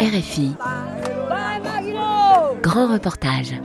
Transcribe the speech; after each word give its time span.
RFI. 0.00 0.52
Grand 2.62 2.92
reportage. 2.92 3.60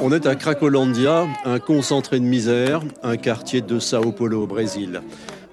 On 0.00 0.10
est 0.10 0.26
à 0.26 0.34
Cracolandia, 0.34 1.28
un 1.44 1.60
concentré 1.60 2.18
de 2.18 2.24
misère, 2.24 2.82
un 3.04 3.16
quartier 3.16 3.60
de 3.60 3.78
Sao 3.78 4.10
Paulo 4.10 4.42
au 4.42 4.46
Brésil. 4.48 5.02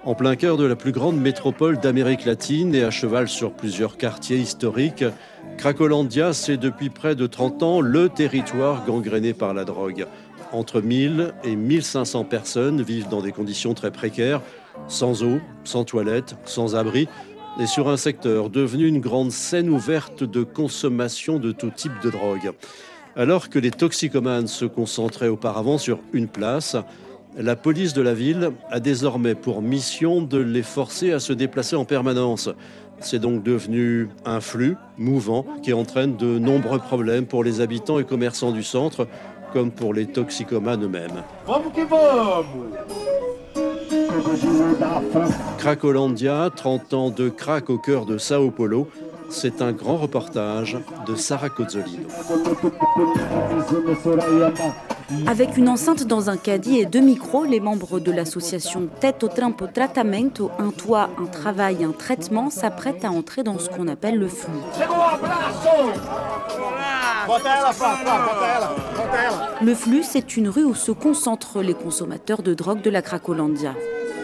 En 0.03 0.15
plein 0.15 0.35
cœur 0.35 0.57
de 0.57 0.65
la 0.65 0.75
plus 0.75 0.91
grande 0.91 1.17
métropole 1.17 1.79
d'Amérique 1.79 2.25
latine 2.25 2.73
et 2.73 2.83
à 2.83 2.89
cheval 2.89 3.27
sur 3.27 3.53
plusieurs 3.53 3.97
quartiers 3.97 4.37
historiques, 4.37 5.05
Cracolandia, 5.59 6.33
c'est 6.33 6.57
depuis 6.57 6.89
près 6.89 7.13
de 7.13 7.27
30 7.27 7.61
ans 7.61 7.81
le 7.81 8.09
territoire 8.09 8.83
gangréné 8.83 9.35
par 9.35 9.53
la 9.53 9.63
drogue. 9.63 10.07
Entre 10.53 10.81
1000 10.81 11.33
et 11.43 11.55
1500 11.55 12.23
personnes 12.23 12.81
vivent 12.81 13.09
dans 13.09 13.21
des 13.21 13.31
conditions 13.31 13.75
très 13.75 13.91
précaires, 13.91 14.41
sans 14.87 15.23
eau, 15.23 15.39
sans 15.63 15.83
toilette, 15.85 16.35
sans 16.45 16.75
abri, 16.75 17.07
et 17.59 17.65
sur 17.65 17.89
un 17.89 17.97
secteur 17.97 18.49
devenu 18.49 18.87
une 18.87 18.99
grande 18.99 19.31
scène 19.31 19.69
ouverte 19.69 20.23
de 20.23 20.43
consommation 20.43 21.39
de 21.39 21.51
tout 21.51 21.69
type 21.69 21.99
de 22.03 22.09
drogue. 22.09 22.51
Alors 23.15 23.49
que 23.49 23.59
les 23.59 23.71
toxicomanes 23.71 24.47
se 24.47 24.65
concentraient 24.65 25.27
auparavant 25.27 25.77
sur 25.77 25.99
une 26.13 26.27
place, 26.27 26.77
la 27.37 27.55
police 27.55 27.93
de 27.93 28.01
la 28.01 28.13
ville 28.13 28.51
a 28.69 28.79
désormais 28.79 29.35
pour 29.35 29.61
mission 29.61 30.21
de 30.21 30.37
les 30.37 30.63
forcer 30.63 31.11
à 31.11 31.19
se 31.19 31.33
déplacer 31.33 31.75
en 31.75 31.85
permanence. 31.85 32.49
C'est 32.99 33.19
donc 33.19 33.43
devenu 33.43 34.09
un 34.25 34.41
flux 34.41 34.75
mouvant 34.97 35.45
qui 35.63 35.73
entraîne 35.73 36.17
de 36.17 36.39
nombreux 36.39 36.79
problèmes 36.79 37.25
pour 37.25 37.43
les 37.43 37.61
habitants 37.61 37.99
et 37.99 38.03
commerçants 38.03 38.51
du 38.51 38.63
centre, 38.63 39.07
comme 39.53 39.71
pour 39.71 39.93
les 39.93 40.05
toxicomanes 40.05 40.83
eux-mêmes. 40.83 41.23
Cracolandia, 45.57 46.49
30 46.55 46.93
ans 46.93 47.09
de 47.09 47.29
crack 47.29 47.69
au 47.69 47.77
cœur 47.77 48.05
de 48.05 48.17
Sao 48.17 48.51
Paulo, 48.51 48.87
c'est 49.29 49.61
un 49.61 49.71
grand 49.71 49.97
reportage 49.97 50.77
de 51.07 51.15
Sarah 51.15 51.49
Cozzolino. 51.49 52.07
Avec 55.27 55.57
une 55.57 55.69
enceinte 55.69 56.05
dans 56.05 56.29
un 56.29 56.37
caddie 56.37 56.79
et 56.79 56.85
deux 56.85 56.99
micros, 57.01 57.45
les 57.45 57.59
membres 57.59 57.99
de 57.99 58.11
l'association 58.11 58.87
Tête 58.99 59.23
au 59.23 59.27
Trampo 59.27 59.67
Tratamento, 59.67 60.51
un 60.59 60.69
toit, 60.69 61.09
un 61.21 61.25
travail, 61.25 61.83
un 61.83 61.91
traitement, 61.91 62.49
s'apprêtent 62.49 63.05
à 63.05 63.11
entrer 63.11 63.43
dans 63.43 63.59
ce 63.59 63.69
qu'on 63.69 63.87
appelle 63.87 64.17
le 64.17 64.27
flux. 64.27 64.51
Le 69.61 69.75
flux, 69.75 70.03
c'est 70.03 70.37
une 70.37 70.49
rue 70.49 70.63
où 70.63 70.75
se 70.75 70.91
concentrent 70.91 71.61
les 71.61 71.73
consommateurs 71.73 72.41
de 72.41 72.53
drogue 72.53 72.81
de 72.81 72.89
la 72.89 73.01
Cracolandia. 73.01 73.75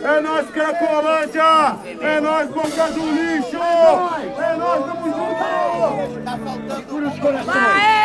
É 0.03 0.21
nós 0.21 0.49
Cracolândia! 0.49 1.77
É 2.01 2.21
nós 2.21 2.49
Boca 2.49 2.91
do 2.91 3.01
Lixo! 3.11 3.57
É 3.57 4.55
nós 4.55 4.85
tamo 4.85 5.05
junto! 5.05 6.23
Tá 6.23 6.37
faltando 6.37 7.07
os 7.07 7.19
corações! 7.19 7.97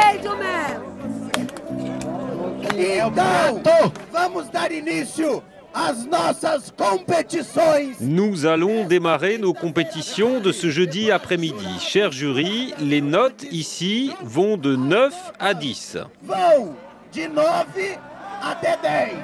Então, 2.75 3.93
vamos 4.11 4.49
dar 4.49 4.73
início 4.73 5.43
às 5.75 6.05
nossas 6.07 6.71
competições! 6.71 7.97
Nous 8.01 8.47
allons 8.47 8.85
démarrer 8.85 9.39
nos 9.39 9.53
compétitions 9.53 10.41
de 10.41 10.53
ce 10.53 10.71
jeudi 10.71 11.11
après-midi. 11.11 11.79
Cher 11.81 12.11
jury, 12.11 12.75
les 12.79 13.01
notes 13.03 13.47
ici 13.51 14.15
vont 14.23 14.57
de 14.57 14.77
9 14.77 15.15
à 15.39 15.53
10. 15.53 15.99
Vão 16.23 16.77
de 17.13 17.29
9 17.29 17.99
até 18.43 18.77
10. 18.77 19.19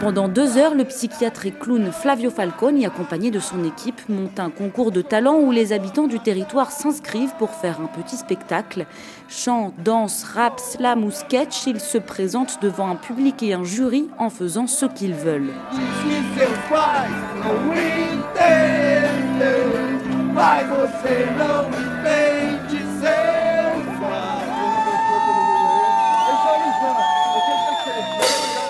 Pendant 0.00 0.28
deux 0.28 0.56
heures, 0.56 0.74
le 0.74 0.84
psychiatre 0.84 1.44
et 1.44 1.50
clown 1.50 1.92
Flavio 1.92 2.30
Falcone, 2.30 2.84
accompagné 2.84 3.30
de 3.30 3.38
son 3.38 3.64
équipe, 3.64 4.00
monte 4.08 4.40
un 4.40 4.48
concours 4.48 4.92
de 4.92 5.02
talent 5.02 5.36
où 5.36 5.52
les 5.52 5.72
habitants 5.74 6.06
du 6.06 6.18
territoire 6.18 6.70
s'inscrivent 6.70 7.34
pour 7.38 7.50
faire 7.50 7.80
un 7.80 7.86
petit 7.86 8.16
spectacle. 8.16 8.86
Chant, 9.28 9.74
danse, 9.84 10.24
rap, 10.24 10.58
slam 10.58 11.04
ou 11.04 11.10
sketch, 11.10 11.66
ils 11.66 11.80
se 11.80 11.98
présentent 11.98 12.60
devant 12.62 12.88
un 12.88 12.96
public 12.96 13.42
et 13.42 13.52
un 13.52 13.64
jury 13.64 14.08
en 14.18 14.30
faisant 14.30 14.66
ce 14.66 14.86
qu'ils 14.86 15.14
veulent. 15.14 15.52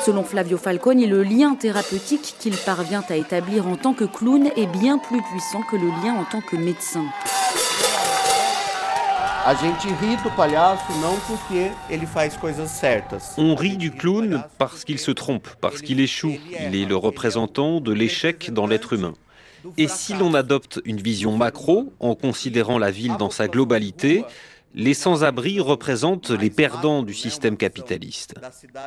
Selon 0.04 0.25
Flavio 0.25 0.56
Falcone, 0.56 1.04
le 1.06 1.22
lien 1.22 1.54
thérapeutique 1.54 2.34
qu'il 2.38 2.56
parvient 2.56 3.04
à 3.08 3.16
établir 3.16 3.66
en 3.66 3.76
tant 3.76 3.92
que 3.92 4.04
clown 4.04 4.50
est 4.56 4.66
bien 4.66 4.98
plus 4.98 5.22
puissant 5.22 5.62
que 5.62 5.76
le 5.76 5.88
lien 6.03 6.14
en 6.14 6.25
tant 6.25 6.41
que 6.41 6.56
médecin. 6.56 7.04
On 13.38 13.54
rit 13.54 13.76
du 13.76 13.91
clown 13.91 14.42
parce 14.58 14.84
qu'il 14.84 14.98
se 14.98 15.10
trompe, 15.10 15.48
parce 15.60 15.81
qu'il 15.81 16.00
échoue. 16.00 16.34
Il 16.60 16.76
est 16.76 16.84
le 16.84 16.97
représentant 16.97 17.81
de 17.81 17.92
l'échec 17.92 18.52
dans 18.52 18.66
l'être 18.66 18.94
humain. 18.94 19.14
Et 19.76 19.88
si 19.88 20.15
l'on 20.15 20.34
adopte 20.34 20.81
une 20.84 21.00
vision 21.00 21.37
macro, 21.37 21.93
en 22.00 22.15
considérant 22.15 22.78
la 22.78 22.91
ville 22.91 23.16
dans 23.19 23.31
sa 23.31 23.48
globalité, 23.48 24.25
les 24.75 24.94
sans-abri 24.94 25.60
représentent 25.60 26.31
les 26.31 26.50
perdants 26.50 27.03
du 27.03 27.15
système 27.15 27.56
capitaliste. 27.56 28.34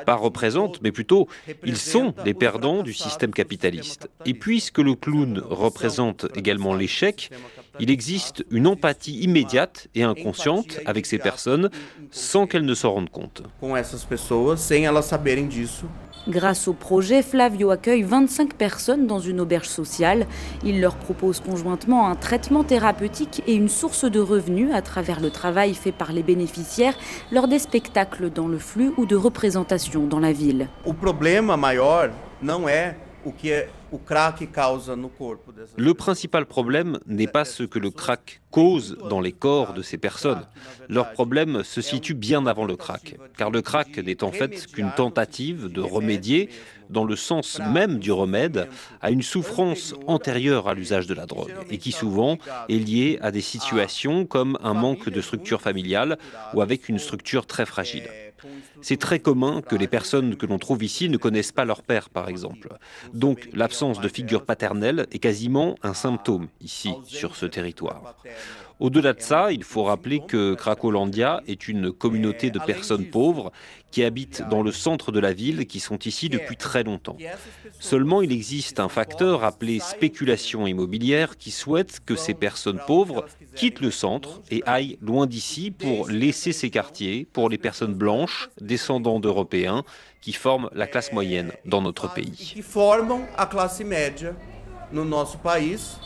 Pas 0.05 0.15
représentent, 0.15 0.81
mais 0.81 0.91
plutôt, 0.91 1.27
ils 1.65 1.77
sont 1.77 2.13
les 2.25 2.33
perdants 2.33 2.83
du 2.83 2.93
système 2.93 3.31
capitaliste. 3.31 4.09
Et 4.25 4.33
puisque 4.33 4.79
le 4.79 4.95
clown 4.95 5.41
représente 5.49 6.27
également 6.35 6.73
l'échec, 6.73 7.31
il 7.79 7.89
existe 7.89 8.45
une 8.49 8.67
empathie 8.67 9.19
immédiate 9.19 9.87
et 9.95 10.03
inconsciente 10.03 10.79
avec 10.85 11.05
ces 11.05 11.17
personnes 11.17 11.69
sans 12.11 12.47
qu'elles 12.47 12.65
ne 12.65 12.75
s'en 12.75 12.93
rendent 12.93 13.09
compte. 13.09 13.43
Grâce 16.29 16.69
au 16.69 16.73
projet, 16.73 17.21
Flavio 17.21 17.69
accueille 17.69 18.03
25 18.03 18.53
personnes 18.53 19.07
dans 19.07 19.19
une 19.19 19.41
auberge 19.41 19.67
sociale. 19.67 20.25
Il 20.63 20.79
leur 20.79 20.95
propose 20.95 21.41
conjointement 21.41 22.07
un 22.07 22.15
traitement 22.15 22.63
thérapeutique 22.63 23.43
et 23.45 23.55
une 23.55 23.67
source 23.67 24.05
de 24.05 24.21
revenus 24.21 24.73
à 24.73 24.81
travers 24.81 25.19
le 25.19 25.29
travail 25.29 25.73
fait 25.73 25.91
par 25.91 26.13
les 26.13 26.23
bénéficiaires 26.23 26.97
lors 27.33 27.49
des 27.49 27.59
spectacles 27.59 28.29
dans 28.29 28.47
le 28.47 28.57
flux 28.57 28.93
ou 28.95 29.05
de 29.05 29.17
représentations 29.17 30.07
dans 30.07 30.19
la 30.19 30.31
ville. 30.31 30.69
Le 35.77 35.93
principal 35.93 36.45
problème 36.45 36.99
n'est 37.05 37.27
pas 37.27 37.45
ce 37.45 37.63
que 37.63 37.79
le 37.79 37.89
crack 37.91 38.41
cause 38.51 38.97
dans 39.09 39.21
les 39.21 39.31
corps 39.31 39.73
de 39.73 39.81
ces 39.81 39.97
personnes. 39.97 40.45
Leur 40.89 41.11
problème 41.11 41.63
se 41.63 41.81
situe 41.81 42.13
bien 42.13 42.45
avant 42.45 42.65
le 42.65 42.75
crack, 42.75 43.15
car 43.37 43.49
le 43.49 43.61
crack 43.61 43.97
n'est 43.97 44.23
en 44.23 44.31
fait 44.31 44.67
qu'une 44.67 44.91
tentative 44.91 45.71
de 45.71 45.81
remédier, 45.81 46.49
dans 46.89 47.05
le 47.05 47.15
sens 47.15 47.59
même 47.71 47.99
du 47.99 48.11
remède, 48.11 48.67
à 49.01 49.09
une 49.09 49.21
souffrance 49.21 49.95
antérieure 50.07 50.67
à 50.67 50.73
l'usage 50.73 51.07
de 51.07 51.13
la 51.13 51.25
drogue, 51.25 51.53
et 51.69 51.77
qui 51.77 51.91
souvent 51.91 52.37
est 52.69 52.77
liée 52.77 53.19
à 53.21 53.31
des 53.31 53.41
situations 53.41 54.25
comme 54.25 54.57
un 54.61 54.73
manque 54.73 55.09
de 55.09 55.21
structure 55.21 55.61
familiale 55.61 56.17
ou 56.53 56.61
avec 56.61 56.89
une 56.89 56.99
structure 56.99 57.45
très 57.45 57.65
fragile. 57.65 58.09
C'est 58.81 58.97
très 58.97 59.19
commun 59.19 59.61
que 59.61 59.75
les 59.75 59.87
personnes 59.87 60.35
que 60.35 60.45
l'on 60.45 60.59
trouve 60.59 60.83
ici 60.83 61.09
ne 61.09 61.17
connaissent 61.17 61.51
pas 61.51 61.65
leur 61.65 61.81
père, 61.81 62.09
par 62.09 62.29
exemple. 62.29 62.69
Donc 63.13 63.49
l'absence 63.53 63.99
de 63.99 64.07
figure 64.07 64.45
paternelle 64.45 65.07
est 65.11 65.19
quasiment 65.19 65.75
un 65.83 65.93
symptôme 65.93 66.47
ici, 66.61 66.93
sur 67.05 67.35
ce 67.35 67.45
territoire. 67.45 68.15
Au-delà 68.83 69.13
de 69.13 69.21
ça, 69.21 69.53
il 69.53 69.63
faut 69.63 69.83
rappeler 69.83 70.19
que 70.19 70.55
Cracolandia 70.55 71.41
est 71.47 71.69
une 71.69 71.93
communauté 71.93 72.51
de 72.51 72.59
personnes 72.59 73.05
pauvres 73.05 73.53
qui 73.91 74.03
habitent 74.03 74.43
dans 74.49 74.61
le 74.61 74.73
centre 74.73 75.13
de 75.13 75.21
la 75.21 75.31
ville, 75.31 75.67
qui 75.67 75.79
sont 75.79 75.99
ici 75.99 76.27
depuis 76.27 76.57
très 76.57 76.83
longtemps. 76.83 77.15
Seulement, 77.79 78.21
il 78.21 78.33
existe 78.33 78.81
un 78.81 78.89
facteur 78.89 79.45
appelé 79.45 79.79
spéculation 79.79 80.67
immobilière 80.67 81.37
qui 81.37 81.49
souhaite 81.49 82.01
que 82.05 82.17
ces 82.17 82.33
personnes 82.33 82.81
pauvres 82.85 83.23
quittent 83.55 83.79
le 83.79 83.89
centre 83.89 84.41
et 84.51 84.61
aillent 84.65 84.97
loin 84.99 85.27
d'ici 85.27 85.71
pour 85.71 86.09
laisser 86.09 86.51
ces 86.51 86.69
quartiers 86.69 87.25
pour 87.31 87.47
les 87.47 87.57
personnes 87.57 87.93
blanches, 87.93 88.49
descendants 88.59 89.21
d'Européens, 89.21 89.85
qui 90.19 90.33
forment 90.33 90.69
la 90.73 90.87
classe 90.87 91.13
moyenne 91.13 91.53
dans 91.63 91.81
notre 91.81 92.13
pays. 92.13 92.51
que 92.53 92.61
formam 92.61 93.21
a 93.37 93.45
classe 93.45 93.79
média 93.79 94.35
no 94.91 95.05
nosso 95.05 95.37
país. 95.37 95.97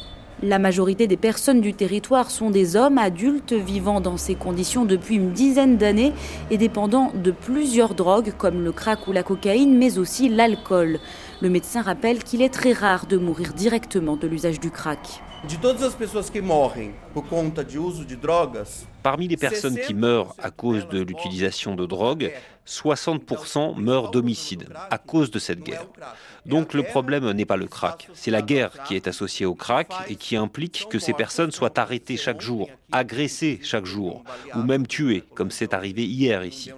La 0.44 0.60
majorité 0.60 1.08
des 1.08 1.18
personnes 1.18 1.62
du 1.62 1.74
territoire 1.74 2.30
sont 2.30 2.52
des 2.52 2.76
hommes 2.76 3.00
adultes 3.00 3.54
vivant 3.54 4.02
dans 4.02 4.18
ces 4.18 4.36
conditions 4.36 4.86
depuis 4.86 5.16
une 5.16 5.32
dizaine 5.32 5.78
d'années 5.78 6.14
et 6.52 6.60
dépendant 6.60 7.12
de 7.16 7.32
plusieurs 7.32 7.96
drogues 7.96 8.32
comme 8.38 8.64
le 8.64 8.72
crack 8.72 9.08
ou 9.08 9.14
la 9.14 9.24
cocaïne, 9.24 9.76
mais 9.76 9.98
aussi 9.98 10.30
l'alcool. 10.30 11.00
Le 11.42 11.50
médecin 11.50 11.82
rappelle 11.82 12.24
qu'il 12.24 12.44
est 12.44 12.54
très 12.54 12.74
rare 12.74 13.08
de 13.08 13.18
mourir 13.18 13.54
directement 13.54 14.16
de 14.16 14.28
l'usage 14.28 14.60
du 14.60 14.70
crack. 14.70 15.24
Parmi 19.04 19.28
les 19.28 19.38
personnes 19.38 19.78
qui 19.80 19.94
meurent 19.94 20.34
à 20.40 20.50
cause 20.50 20.88
de 20.88 21.00
l'utilisation 21.00 21.76
de 21.76 21.86
drogue, 21.86 22.34
60% 22.66 23.80
meurent 23.80 24.10
d'homicide 24.10 24.68
à 24.90 24.98
cause 24.98 25.30
de 25.30 25.38
cette 25.38 25.62
guerre. 25.62 25.86
Donc 26.48 26.74
le 26.74 26.82
problème 26.82 27.30
n'est 27.32 27.46
pas 27.46 27.56
le 27.56 27.68
crack, 27.68 28.10
c'est 28.14 28.32
la 28.32 28.42
guerre 28.42 28.72
qui 28.84 28.96
est 28.96 29.08
associée 29.08 29.46
au 29.46 29.54
crack 29.54 29.94
et 30.10 30.16
qui 30.16 30.36
implique 30.36 30.88
que 30.90 30.98
ces 30.98 31.14
personnes 31.14 31.52
soient 31.52 31.80
arrêtées 31.80 32.18
chaque 32.18 32.42
jour, 32.42 32.68
agressées 32.92 33.60
chaque 33.62 33.86
jour, 33.86 34.24
ou 34.56 34.64
même 34.64 34.88
tuées, 34.88 35.24
comme 35.36 35.52
c'est 35.52 35.76
arrivé 35.76 36.04
hier 36.04 36.44
ici. 36.44 36.72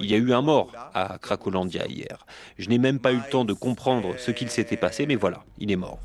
Il 0.00 0.10
y 0.10 0.14
a 0.14 0.18
eu 0.18 0.32
un 0.32 0.42
mort 0.42 0.72
à 0.94 1.16
Cracolandia 1.18 1.86
hier. 1.86 2.26
Je 2.58 2.68
n'ai 2.68 2.78
même 2.78 2.98
pas 2.98 3.12
eu 3.12 3.18
le 3.18 3.30
temps 3.30 3.44
de 3.44 3.52
comprendre 3.52 4.14
ce 4.18 4.32
qu'il 4.32 4.50
s'était 4.50 4.76
passé, 4.76 5.06
mais 5.06 5.16
voilà, 5.16 5.44
il 5.58 5.70
est 5.70 5.76
mort. 5.76 6.00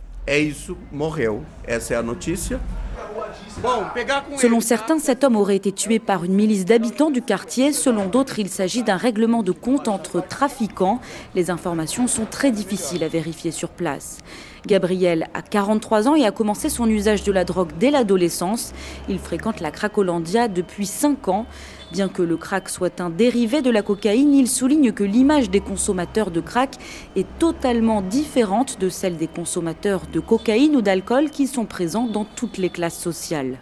Selon 4.37 4.59
certains, 4.59 4.99
cet 4.99 5.23
homme 5.23 5.35
aurait 5.35 5.55
été 5.55 5.71
tué 5.71 5.99
par 5.99 6.23
une 6.23 6.33
milice 6.33 6.65
d'habitants 6.65 7.11
du 7.11 7.21
quartier. 7.21 7.73
Selon 7.73 8.07
d'autres, 8.07 8.39
il 8.39 8.49
s'agit 8.49 8.83
d'un 8.83 8.97
règlement 8.97 9.43
de 9.43 9.51
compte 9.51 9.87
entre 9.87 10.21
trafiquants. 10.25 10.99
Les 11.35 11.49
informations 11.49 12.07
sont 12.07 12.25
très 12.25 12.51
difficiles 12.51 13.03
à 13.03 13.07
vérifier 13.07 13.51
sur 13.51 13.69
place. 13.69 14.17
Gabriel 14.65 15.27
a 15.33 15.41
43 15.41 16.07
ans 16.07 16.15
et 16.15 16.25
a 16.25 16.31
commencé 16.31 16.69
son 16.69 16.89
usage 16.89 17.23
de 17.23 17.31
la 17.31 17.45
drogue 17.45 17.71
dès 17.79 17.91
l'adolescence. 17.91 18.73
Il 19.07 19.19
fréquente 19.19 19.59
la 19.59 19.71
Cracolandia 19.71 20.47
depuis 20.47 20.87
5 20.87 21.27
ans. 21.27 21.45
Bien 21.91 22.09
que 22.09 22.21
le 22.21 22.35
crack 22.35 22.69
soit 22.69 22.99
un 22.99 23.09
dérivé 23.09 23.61
de 23.61 23.69
la 23.69 23.81
cocaïne, 23.81 24.33
il 24.33 24.47
souligne 24.47 24.91
que 24.91 25.03
l'image 25.03 25.49
des 25.49 25.59
consommateurs 25.59 26.31
de 26.31 26.41
crack 26.41 26.75
est 27.15 27.27
totalement 27.37 28.01
différente 28.01 28.79
de 28.79 28.89
celle 28.89 29.17
des 29.17 29.27
consommateurs 29.27 30.01
de 30.11 30.19
cocaïne 30.19 30.75
ou 30.75 30.81
d'alcool 30.81 31.29
qui 31.29 31.47
sont 31.47 31.65
présents 31.65 32.07
dans 32.07 32.25
toutes 32.25 32.57
les 32.57 32.69
classes 32.69 32.97
sociales. 32.97 33.57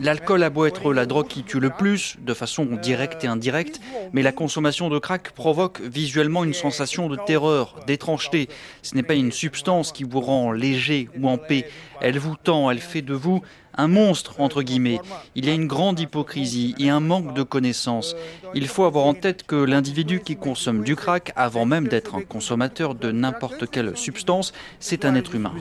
L'alcool 0.00 0.42
a 0.42 0.50
beau 0.50 0.64
être 0.64 0.94
la 0.94 1.04
drogue 1.04 1.26
qui 1.26 1.42
tue 1.42 1.60
le 1.60 1.68
plus, 1.68 2.16
de 2.20 2.32
façon 2.32 2.64
directe 2.64 3.24
et 3.24 3.26
indirecte, 3.26 3.80
mais 4.12 4.22
la 4.22 4.32
consommation 4.32 4.88
de 4.88 4.98
crack 4.98 5.32
provoque 5.32 5.80
visuellement 5.80 6.42
une 6.42 6.54
sensation 6.54 7.08
de 7.08 7.16
terreur, 7.16 7.76
d'étrangeté. 7.86 8.48
Ce 8.80 8.94
n'est 8.94 9.02
pas 9.02 9.14
une 9.14 9.32
substance 9.32 9.92
qui 9.92 10.04
vous 10.04 10.20
rend 10.20 10.52
léger 10.52 11.10
ou 11.20 11.28
en 11.28 11.36
paix. 11.36 11.66
Elle 12.00 12.18
vous 12.18 12.36
tend, 12.42 12.70
elle 12.70 12.78
fait 12.78 13.02
de 13.02 13.14
vous 13.14 13.42
un 13.76 13.88
monstre, 13.88 14.40
entre 14.40 14.62
guillemets. 14.62 15.00
Il 15.34 15.46
y 15.46 15.50
a 15.50 15.54
une 15.54 15.66
grande 15.66 16.00
hypocrisie 16.00 16.74
et 16.78 16.90
un 16.90 17.00
manque 17.00 17.34
de 17.34 17.42
connaissances. 17.42 18.14
Il 18.54 18.68
faut 18.68 18.84
avoir 18.84 19.06
en 19.06 19.14
tête 19.14 19.44
que 19.44 19.56
l'individu 19.56 20.20
qui 20.20 20.36
consomme 20.36 20.82
du 20.82 20.96
crack, 20.96 21.32
avant 21.36 21.64
même 21.64 21.88
d'être 21.88 22.14
un 22.14 22.22
consommateur 22.22 22.94
de 22.94 23.12
n'importe 23.12 23.70
quelle 23.70 23.96
substance, 23.96 24.52
c'est 24.78 25.04
un 25.04 25.14
être 25.14 25.34
humain. 25.34 25.52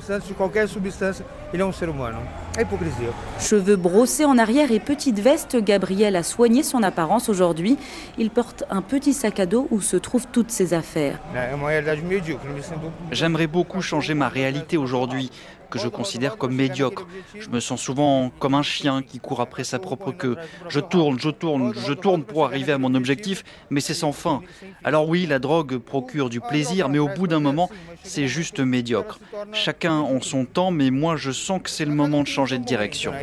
Cheveux 3.39 3.75
brossés 3.75 4.25
en 4.25 4.38
arrière 4.38 4.71
et 4.71 4.79
petite 4.79 5.19
veste, 5.19 5.57
Gabriel 5.57 6.15
a 6.15 6.23
soigné 6.23 6.63
son 6.63 6.83
apparence 6.83 7.29
aujourd'hui. 7.29 7.77
Il 8.17 8.29
porte 8.29 8.63
un 8.69 8.81
petit 8.81 9.13
sac 9.13 9.39
à 9.39 9.45
dos 9.45 9.67
où 9.71 9.81
se 9.81 9.97
trouvent 9.97 10.27
toutes 10.31 10.51
ses 10.51 10.73
affaires. 10.73 11.19
J'aimerais 13.11 13.47
beaucoup 13.47 13.81
changer 13.81 14.13
ma 14.13 14.29
réalité 14.29 14.77
aujourd'hui 14.77 15.31
que 15.69 15.80
je 15.80 15.88
considère 15.88 16.38
comme 16.38 16.54
médiocre. 16.54 17.07
Je 17.38 17.50
me 17.50 17.60
sens 17.60 17.81
souvent 17.81 18.31
comme 18.39 18.54
un 18.54 18.63
chien 18.63 19.01
qui 19.01 19.19
court 19.19 19.42
après 19.42 19.63
sa 19.63 19.80
propre 19.80 20.12
queue. 20.12 20.38
Je 20.68 20.80
tourne, 20.80 21.19
je 21.19 21.30
tourne, 21.30 21.74
je 21.75 21.94
tourne 21.94 22.24
pour 22.24 22.45
arriver 22.45 22.71
à 22.71 22.77
mon 22.77 22.94
objectif, 22.95 23.44
mais 23.69 23.81
c'est 23.81 23.94
sans 23.94 24.12
fin. 24.12 24.42
Alors 24.83 25.07
oui, 25.07 25.25
la 25.25 25.39
drogue 25.39 25.77
procure 25.77 26.30
du 26.30 26.42
plaisir, 26.42 26.89
mais 26.89 27.00
au 27.00 27.07
bout 27.07 27.27
d'un 27.27 27.39
moment, 27.39 27.69
c'est 28.04 28.27
juste 28.27 28.60
médiocre. 28.60 29.19
Chacun 29.54 29.94
en 29.94 30.21
son 30.21 30.45
temps, 30.45 30.71
mais 30.71 30.89
moi 30.89 31.16
je 31.16 31.31
sens 31.31 31.62
que 31.62 31.69
c'est 31.69 31.86
le 31.86 31.94
moment 31.94 32.21
de 32.21 32.27
changer 32.27 32.57
de 32.57 32.66
direction. 32.66 33.13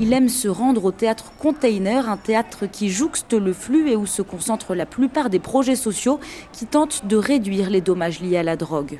Il 0.00 0.12
aime 0.12 0.28
se 0.28 0.48
rendre 0.48 0.84
au 0.84 0.92
théâtre 0.92 1.32
Container, 1.38 2.08
un 2.08 2.16
théâtre 2.16 2.66
qui 2.66 2.90
jouxte 2.90 3.32
le 3.32 3.52
flux 3.52 3.90
et 3.90 3.96
où 3.96 4.06
se 4.06 4.22
concentrent 4.22 4.74
la 4.74 4.86
plupart 4.86 5.30
des 5.30 5.38
projets 5.38 5.76
sociaux 5.76 6.20
qui 6.52 6.66
tentent 6.66 7.06
de 7.06 7.16
réduire 7.16 7.70
les 7.70 7.80
dommages 7.80 8.20
liés 8.20 8.36
à 8.36 8.42
la 8.42 8.56
drogue. 8.56 8.98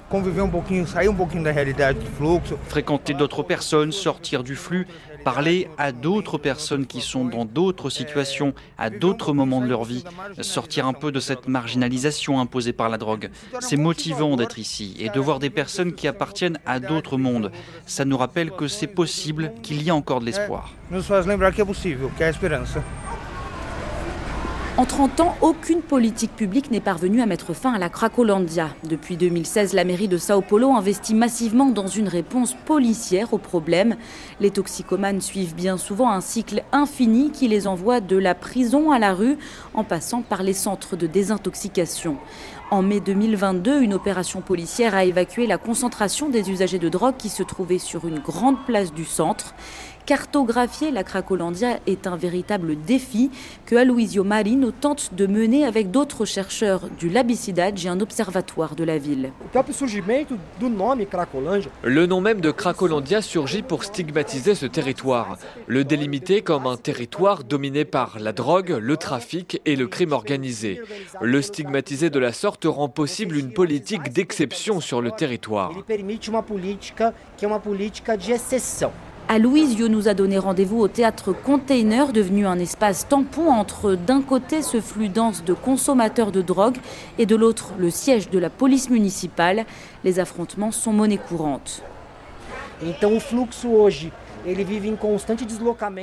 Fréquenter 2.68 3.14
d'autres 3.14 3.42
personnes, 3.42 3.92
sortir 3.92 4.42
du 4.42 4.56
flux, 4.56 4.86
parler 5.24 5.68
à 5.78 5.92
d'autres 5.92 6.38
personnes 6.38 6.86
qui 6.86 7.00
sont 7.00 7.24
dans 7.24 7.44
d'autres 7.44 7.90
situations, 7.90 8.54
à 8.78 8.90
d'autres 8.90 9.32
moments 9.32 9.60
de 9.60 9.66
leur 9.66 9.84
vie, 9.84 10.04
sortir 10.40 10.86
un 10.86 10.92
peu 10.92 11.12
de 11.12 11.20
cette 11.20 11.48
marginalisation 11.48 12.40
imposée 12.40 12.72
par 12.72 12.88
la 12.88 12.98
drogue. 12.98 13.30
C'est 13.60 13.76
motivant 13.76 14.36
d'être 14.36 14.58
ici 14.58 14.96
et 14.98 15.10
de 15.10 15.20
voir 15.20 15.38
des 15.38 15.50
personnes 15.50 15.92
qui 15.92 16.08
appartiennent 16.08 16.58
à 16.66 16.80
d'autres 16.80 17.18
mondes. 17.18 17.52
Ça 17.86 18.04
nous 18.04 18.16
rappelle 18.16 18.50
que 18.50 18.68
c'est 18.68 18.86
possible, 18.86 19.52
qu'il 19.68 19.82
y 19.82 19.90
a 19.90 19.94
encore 19.94 20.20
de 20.20 20.26
l'espoir. 20.26 20.70
En 24.78 24.84
30 24.84 25.18
ans, 25.18 25.34
aucune 25.40 25.82
politique 25.82 26.36
publique 26.36 26.70
n'est 26.70 26.78
parvenue 26.78 27.20
à 27.20 27.26
mettre 27.26 27.52
fin 27.52 27.72
à 27.72 27.80
la 27.80 27.88
Cracolandia. 27.88 28.68
Depuis 28.84 29.16
2016, 29.16 29.72
la 29.72 29.82
mairie 29.82 30.06
de 30.06 30.18
Sao 30.18 30.40
Paulo 30.40 30.70
investit 30.70 31.16
massivement 31.16 31.70
dans 31.70 31.88
une 31.88 32.06
réponse 32.06 32.54
policière 32.64 33.34
au 33.34 33.38
problème. 33.38 33.96
Les 34.38 34.52
toxicomanes 34.52 35.20
suivent 35.20 35.56
bien 35.56 35.78
souvent 35.78 36.12
un 36.12 36.20
cycle 36.20 36.62
infini 36.70 37.32
qui 37.32 37.48
les 37.48 37.66
envoie 37.66 37.98
de 37.98 38.16
la 38.16 38.36
prison 38.36 38.92
à 38.92 39.00
la 39.00 39.14
rue 39.14 39.36
en 39.74 39.82
passant 39.82 40.22
par 40.22 40.44
les 40.44 40.52
centres 40.52 40.94
de 40.94 41.08
désintoxication. 41.08 42.16
En 42.70 42.82
mai 42.82 43.00
2022, 43.00 43.80
une 43.80 43.94
opération 43.94 44.42
policière 44.42 44.94
a 44.94 45.04
évacué 45.04 45.48
la 45.48 45.58
concentration 45.58 46.28
des 46.28 46.50
usagers 46.50 46.78
de 46.78 46.88
drogue 46.88 47.16
qui 47.16 47.30
se 47.30 47.42
trouvaient 47.42 47.78
sur 47.78 48.06
une 48.06 48.20
grande 48.20 48.64
place 48.64 48.92
du 48.92 49.04
centre. 49.04 49.54
Cartographier 50.08 50.90
la 50.90 51.04
Cracolandia 51.04 51.80
est 51.86 52.06
un 52.06 52.16
véritable 52.16 52.76
défi 52.80 53.30
que 53.66 53.76
Aloisio 53.76 54.24
Marino 54.24 54.70
tente 54.70 55.12
de 55.12 55.26
mener 55.26 55.66
avec 55.66 55.90
d'autres 55.90 56.24
chercheurs 56.24 56.88
du 56.98 57.10
Labicidade 57.10 57.78
et 57.84 57.88
un 57.88 58.00
observatoire 58.00 58.74
de 58.74 58.84
la 58.84 58.96
ville. 58.96 59.32
Le 61.82 62.06
nom 62.06 62.22
même 62.22 62.40
de 62.40 62.50
Cracolandia 62.50 63.20
surgit 63.20 63.60
pour 63.60 63.84
stigmatiser 63.84 64.54
ce 64.54 64.64
territoire, 64.64 65.36
le 65.66 65.84
délimiter 65.84 66.40
comme 66.40 66.66
un 66.66 66.78
territoire 66.78 67.44
dominé 67.44 67.84
par 67.84 68.18
la 68.18 68.32
drogue, 68.32 68.78
le 68.80 68.96
trafic 68.96 69.60
et 69.66 69.76
le 69.76 69.88
crime 69.88 70.12
organisé. 70.12 70.80
Le 71.20 71.42
stigmatiser 71.42 72.08
de 72.08 72.18
la 72.18 72.32
sorte 72.32 72.64
rend 72.64 72.88
possible 72.88 73.36
une 73.36 73.52
politique 73.52 74.10
d'exception 74.10 74.80
sur 74.80 75.02
le 75.02 75.10
territoire. 75.10 75.74
Aloisio 79.30 79.88
nous 79.88 80.08
a 80.08 80.14
donné 80.14 80.38
rendez-vous 80.38 80.80
au 80.80 80.88
théâtre 80.88 81.34
Container, 81.34 82.14
devenu 82.14 82.46
un 82.46 82.58
espace 82.58 83.06
tampon 83.06 83.50
entre 83.50 83.94
d'un 83.94 84.22
côté 84.22 84.62
ce 84.62 84.80
flux 84.80 85.10
dense 85.10 85.44
de 85.44 85.52
consommateurs 85.52 86.32
de 86.32 86.40
drogue 86.40 86.78
et 87.18 87.26
de 87.26 87.36
l'autre 87.36 87.74
le 87.78 87.90
siège 87.90 88.30
de 88.30 88.38
la 88.38 88.48
police 88.48 88.88
municipale. 88.88 89.66
Les 90.02 90.18
affrontements 90.18 90.72
sont 90.72 90.94
monnaie 90.94 91.18
courante. 91.18 91.82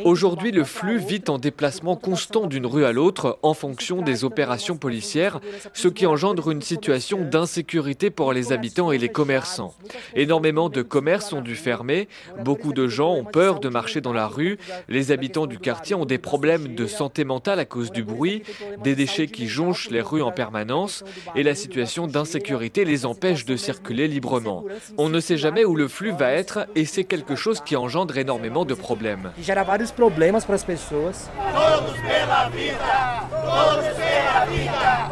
Aujourd'hui, 0.03 0.51
le 0.51 0.63
flux 0.63 0.97
vit 0.97 1.23
en 1.27 1.37
déplacement 1.37 1.95
constant 1.95 2.47
d'une 2.47 2.65
rue 2.65 2.85
à 2.85 2.91
l'autre 2.91 3.39
en 3.43 3.53
fonction 3.53 4.01
des 4.01 4.23
opérations 4.23 4.77
policières, 4.77 5.39
ce 5.73 5.87
qui 5.87 6.05
engendre 6.05 6.51
une 6.51 6.61
situation 6.61 7.21
d'insécurité 7.21 8.09
pour 8.09 8.33
les 8.33 8.51
habitants 8.51 8.91
et 8.91 8.97
les 8.97 9.09
commerçants. 9.09 9.73
Énormément 10.15 10.69
de 10.69 10.81
commerces 10.81 11.33
ont 11.33 11.41
dû 11.41 11.55
fermer, 11.55 12.07
beaucoup 12.43 12.73
de 12.73 12.87
gens 12.87 13.13
ont 13.13 13.23
peur 13.23 13.59
de 13.59 13.69
marcher 13.69 14.01
dans 14.01 14.13
la 14.13 14.27
rue, 14.27 14.57
les 14.89 15.11
habitants 15.11 15.47
du 15.47 15.59
quartier 15.59 15.95
ont 15.95 16.05
des 16.05 16.17
problèmes 16.17 16.75
de 16.75 16.87
santé 16.87 17.23
mentale 17.23 17.59
à 17.59 17.65
cause 17.65 17.91
du 17.91 18.03
bruit, 18.03 18.43
des 18.83 18.95
déchets 18.95 19.27
qui 19.27 19.47
jonchent 19.47 19.89
les 19.89 20.01
rues 20.01 20.21
en 20.21 20.31
permanence, 20.31 21.03
et 21.35 21.43
la 21.43 21.55
situation 21.55 22.07
d'insécurité 22.07 22.85
les 22.85 23.05
empêche 23.05 23.45
de 23.45 23.55
circuler 23.55 24.07
librement. 24.07 24.65
On 24.97 25.09
ne 25.09 25.19
sait 25.19 25.37
jamais 25.37 25.65
où 25.65 25.75
le 25.75 25.87
flux 25.87 26.11
va 26.11 26.31
être 26.31 26.67
et 26.75 26.85
c'est 26.85 27.03
quelque 27.03 27.35
chose 27.35 27.61
qui 27.61 27.75
engendre 27.75 28.17
énormément 28.25 28.65
de 28.65 28.73
problèmes. 28.73 29.31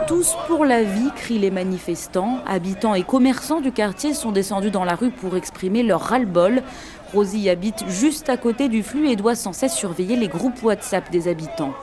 Tous 0.07 0.35
pour 0.47 0.65
la 0.65 0.81
vie, 0.81 1.11
crient 1.15 1.37
les 1.37 1.51
manifestants. 1.51 2.39
Habitants 2.47 2.95
et 2.95 3.03
commerçants 3.03 3.61
du 3.61 3.71
quartier 3.71 4.15
sont 4.15 4.31
descendus 4.31 4.71
dans 4.71 4.83
la 4.83 4.95
rue 4.95 5.11
pour 5.11 5.37
exprimer 5.37 5.83
leur 5.83 6.01
ras-le-bol. 6.01 6.63
Rosie 7.13 7.51
habite 7.51 7.87
juste 7.87 8.29
à 8.29 8.37
côté 8.37 8.67
du 8.67 8.81
flux 8.81 9.07
et 9.09 9.15
doit 9.15 9.35
sans 9.35 9.53
cesse 9.53 9.75
surveiller 9.75 10.15
les 10.15 10.27
groupes 10.27 10.63
WhatsApp 10.63 11.11
des 11.11 11.27
habitants. 11.27 11.75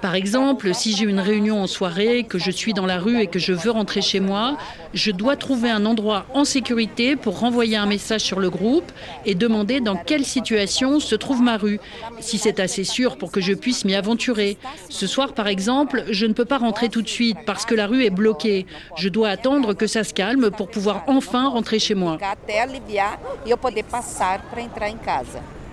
Par 0.00 0.14
exemple, 0.14 0.74
si 0.74 0.96
j'ai 0.96 1.04
une 1.04 1.20
réunion 1.20 1.62
en 1.62 1.66
soirée, 1.66 2.24
que 2.24 2.38
je 2.38 2.50
suis 2.50 2.72
dans 2.72 2.86
la 2.86 2.98
rue 2.98 3.20
et 3.20 3.26
que 3.26 3.38
je 3.38 3.52
veux 3.52 3.70
rentrer 3.70 4.02
chez 4.02 4.20
moi, 4.20 4.56
je 4.94 5.10
dois 5.10 5.36
trouver 5.36 5.70
un 5.70 5.86
endroit 5.86 6.26
en 6.34 6.44
sécurité 6.44 7.16
pour 7.16 7.38
renvoyer 7.38 7.76
un 7.76 7.86
message 7.86 8.22
sur 8.22 8.40
le 8.40 8.50
groupe 8.50 8.90
et 9.26 9.34
demander 9.34 9.80
dans 9.80 9.96
quelle 9.96 10.24
situation 10.24 11.00
se 11.00 11.14
trouve 11.14 11.42
ma 11.42 11.56
rue, 11.56 11.80
si 12.20 12.38
c'est 12.38 12.60
assez 12.60 12.84
sûr 12.84 13.16
pour 13.16 13.30
que 13.30 13.40
je 13.40 13.52
puisse 13.52 13.84
m'y 13.84 13.94
aventurer. 13.94 14.58
Ce 14.88 15.06
soir, 15.06 15.32
par 15.32 15.48
exemple, 15.48 16.04
je 16.10 16.26
ne 16.26 16.32
peux 16.32 16.44
pas 16.44 16.58
rentrer 16.58 16.88
tout 16.88 17.02
de 17.02 17.08
suite 17.08 17.38
parce 17.46 17.64
que 17.64 17.74
la 17.74 17.86
rue 17.86 18.04
est 18.04 18.10
bloquée. 18.10 18.66
Je 18.96 19.08
dois 19.08 19.28
attendre 19.28 19.74
que 19.74 19.86
ça 19.86 20.04
se 20.04 20.14
calme 20.14 20.50
pour 20.50 20.68
pouvoir 20.68 21.04
enfin 21.06 21.48
rentrer 21.48 21.78
chez 21.78 21.94
moi. 21.94 22.18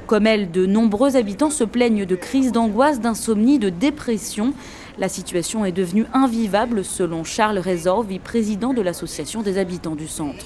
Comme 0.07 0.25
elle, 0.25 0.51
de 0.51 0.65
nombreux 0.65 1.17
habitants 1.17 1.49
se 1.49 1.65
plaignent 1.65 2.05
de 2.05 2.15
crises 2.15 2.53
d'angoisse, 2.53 3.01
d'insomnie, 3.01 3.59
de 3.59 3.67
dépression. 3.67 4.53
La 4.97 5.09
situation 5.09 5.65
est 5.65 5.73
devenue 5.73 6.05
invivable 6.13 6.85
selon 6.85 7.25
Charles 7.25 7.59
Rezor, 7.59 8.05
président 8.23 8.73
de 8.73 8.81
l'association 8.81 9.41
des 9.41 9.57
habitants 9.57 9.95
du 9.95 10.07
centre. 10.07 10.45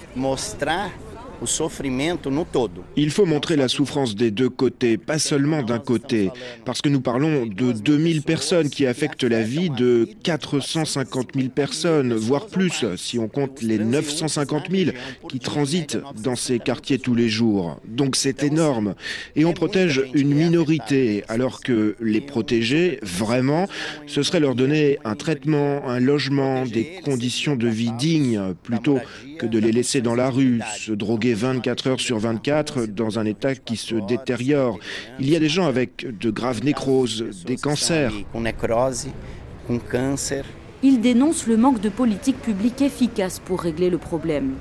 Il 2.96 3.10
faut 3.10 3.26
montrer 3.26 3.56
la 3.56 3.68
souffrance 3.68 4.16
des 4.16 4.32
deux 4.32 4.50
côtés, 4.50 4.98
pas 4.98 5.20
seulement 5.20 5.64
d'un 5.64 5.80
côté, 5.80 6.30
parce 6.66 6.82
que 6.82 6.90
nous 6.90 7.02
parlons 7.02 7.46
de 7.46 7.72
2000 7.72 8.22
personnes 8.22 8.70
qui 8.70 8.86
affectent 8.86 9.24
la 9.24 9.42
vie 9.42 9.70
de 9.70 10.08
450 10.24 11.30
000 11.36 11.50
personnes, 11.50 12.14
voire 12.14 12.48
plus, 12.48 12.86
si 12.98 13.18
on 13.18 13.28
compte 13.28 13.62
les 13.62 13.78
950 13.78 14.72
000 14.72 14.92
qui 15.30 15.40
transitent 15.40 15.98
dans 16.24 16.36
ces 16.36 16.60
quartiers 16.60 17.00
tous 17.00 17.16
les 17.16 17.30
jours. 17.30 17.80
Donc 17.88 18.16
c'est 18.16 18.44
énorme. 18.44 18.96
Et 19.36 19.46
on 19.46 19.54
protège 19.54 20.04
une 20.14 20.34
minorité, 20.34 21.24
alors 21.28 21.62
que 21.62 21.96
les 22.00 22.22
protéger, 22.22 23.00
vraiment, 23.02 23.68
ce 24.08 24.24
serait 24.24 24.40
leur 24.40 24.56
donner 24.56 25.00
un 25.06 25.16
traitement, 25.16 25.88
un 25.88 26.00
logement, 26.00 26.66
des 26.66 27.00
conditions 27.04 27.56
de 27.56 27.68
vie 27.68 27.92
dignes, 27.98 28.54
plutôt 28.64 29.00
que 29.40 29.46
de 29.46 29.60
les 29.60 29.72
laisser 29.72 30.02
dans 30.02 30.16
la 30.16 30.30
rue, 30.30 30.60
se 30.78 30.92
droguer 30.92 31.31
24 31.34 31.88
heures 31.88 32.00
sur 32.00 32.20
24 32.20 32.86
dans 32.86 33.20
un 33.20 33.26
état 33.26 33.56
qui 33.56 33.78
se 33.78 33.96
détériore. 33.96 34.80
Il 35.20 35.30
y 35.30 35.36
a 35.36 35.40
des 35.40 35.50
gens 35.50 35.66
avec 35.66 36.06
de 36.20 36.30
graves 36.30 36.64
nécroses, 36.64 37.26
des 37.46 37.58
cancers. 37.58 38.14
Il 40.84 41.00
dénonce 41.00 41.48
le 41.48 41.58
manque 41.58 41.80
de 41.80 41.90
politique 41.90 42.42
publique 42.42 42.82
efficace 42.82 43.40
pour 43.40 43.62
régler 43.62 43.90
le 43.90 43.98
problème. 43.98 44.56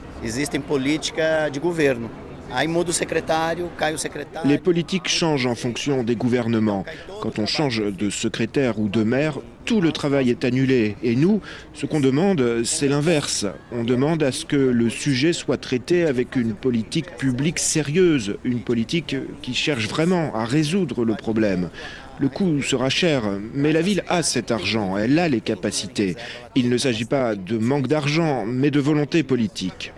Les 4.45 4.59
politiques 4.59 5.09
changent 5.09 5.47
en 5.47 5.55
fonction 5.55 6.03
des 6.03 6.17
gouvernements. 6.17 6.85
Quand 7.23 7.39
on 7.39 7.47
change 7.47 7.81
de 7.81 8.11
secrétaire 8.11 8.79
ou 8.79 8.89
de 8.89 9.03
maire, 9.03 9.39
tout 9.71 9.81
le 9.81 9.93
travail 9.93 10.31
est 10.31 10.45
annulé. 10.45 10.97
Et 11.01 11.15
nous, 11.15 11.41
ce 11.75 11.87
qu'on 11.87 12.01
demande, 12.01 12.65
c'est 12.65 12.89
l'inverse. 12.89 13.47
On 13.71 13.85
demande 13.85 14.21
à 14.25 14.33
ce 14.33 14.45
que 14.45 14.57
le 14.57 14.91
sujet 14.91 15.33
soit 15.33 15.59
traité 15.59 16.07
avec 16.07 16.35
une 16.35 16.55
politique 16.55 17.17
publique 17.17 17.61
sérieuse, 17.61 18.37
une 18.43 18.63
politique 18.63 19.15
qui 19.43 19.55
cherche 19.55 19.87
vraiment 19.87 20.35
à 20.35 20.45
résoudre 20.45 21.05
le 21.05 21.15
problème. 21.15 21.71
Le 22.19 22.29
coût 22.29 22.61
sera 22.63 22.91
cher, 22.91 23.23
mais 23.55 23.71
la 23.71 23.81
ville 23.81 24.03
a 24.09 24.25
cet 24.25 24.51
argent, 24.51 24.99
elle 24.99 25.17
a 25.21 25.29
les 25.29 25.41
capacités. 25.41 26.17
Il 26.57 26.69
ne 26.69 26.77
s'agit 26.77 27.05
pas 27.05 27.37
de 27.37 27.57
manque 27.57 27.87
d'argent, 27.87 28.45
mais 28.47 28.73
de 28.73 28.81
volonté 28.81 29.23
politique. 29.23 29.93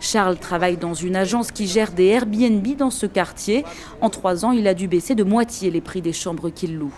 Charles 0.00 0.38
travaille 0.38 0.78
dans 0.78 0.94
une 0.94 1.14
agence 1.14 1.52
qui 1.52 1.66
gère 1.66 1.92
des 1.92 2.06
Airbnb 2.06 2.66
dans 2.78 2.90
ce 2.90 3.04
quartier. 3.04 3.64
En 4.00 4.08
trois 4.08 4.46
ans, 4.46 4.52
il 4.52 4.66
a 4.66 4.72
dû 4.72 4.88
baisser 4.88 5.14
de 5.14 5.24
moitié 5.24 5.70
les 5.70 5.82
prix 5.82 6.00
des 6.00 6.14
chambres 6.14 6.48
qu'il 6.48 6.76
loue. 6.76 6.94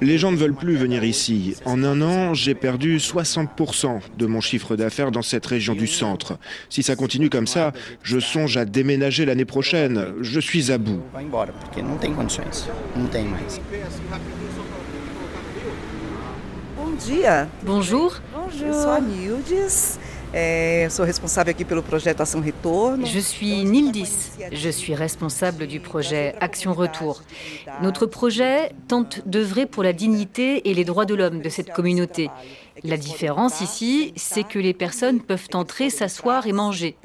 Les 0.00 0.18
gens 0.18 0.30
ne 0.30 0.36
veulent 0.36 0.54
plus 0.54 0.76
venir 0.76 1.04
ici. 1.04 1.56
En 1.64 1.82
un 1.82 2.00
an, 2.00 2.34
j'ai 2.34 2.54
perdu 2.54 2.98
60% 2.98 4.00
de 4.16 4.26
mon 4.26 4.40
chiffre 4.40 4.76
d'affaires 4.76 5.10
dans 5.10 5.22
cette 5.22 5.46
région 5.46 5.74
du 5.74 5.86
centre. 5.86 6.38
Si 6.70 6.82
ça 6.82 6.96
continue 6.96 7.30
comme 7.30 7.46
ça, 7.46 7.72
je 8.02 8.18
songe 8.18 8.56
à 8.56 8.64
déménager 8.64 9.24
l'année 9.24 9.44
prochaine. 9.44 10.06
Je 10.20 10.40
suis 10.40 10.70
à 10.70 10.78
bout. 10.78 11.02
Bonjour. 17.64 18.20
Bonjour. 18.34 18.98
Je 23.04 23.20
suis 23.20 23.64
Nildis. 23.64 24.32
Je 24.50 24.68
suis 24.68 24.92
responsable 24.92 25.68
du 25.68 25.78
projet 25.78 26.34
Action 26.40 26.74
Retour. 26.74 27.22
Notre 27.82 28.06
projet 28.06 28.72
tente 28.88 29.28
d'œuvrer 29.28 29.66
pour 29.66 29.84
la 29.84 29.92
dignité 29.92 30.68
et 30.68 30.74
les 30.74 30.84
droits 30.84 31.04
de 31.04 31.14
l'homme 31.14 31.40
de 31.40 31.48
cette 31.48 31.72
communauté. 31.72 32.30
La 32.82 32.96
différence 32.96 33.60
ici, 33.60 34.12
c'est 34.16 34.42
que 34.42 34.58
les 34.58 34.74
personnes 34.74 35.20
peuvent 35.20 35.48
entrer, 35.52 35.88
s'asseoir 35.88 36.48
et 36.48 36.52
manger. 36.52 36.96